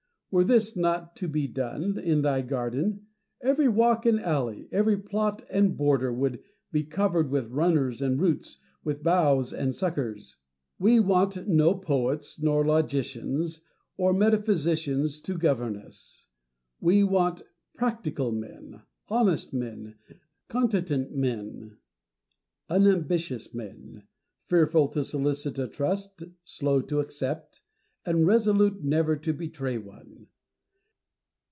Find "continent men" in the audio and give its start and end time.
20.47-21.75